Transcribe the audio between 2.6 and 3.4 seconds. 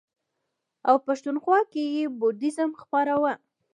خپراوه.